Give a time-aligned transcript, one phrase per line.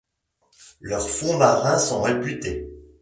[0.79, 2.67] Leurs fonds marins sont réputés.